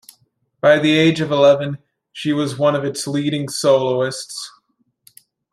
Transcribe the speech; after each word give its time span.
By 0.61 0.79
the 0.79 0.97
age 0.97 1.21
of 1.21 1.31
eleven, 1.31 1.77
she 2.11 2.33
was 2.33 2.57
one 2.57 2.73
of 2.75 2.83
its 2.83 3.05
leading 3.05 3.47
soloists. 3.49 4.49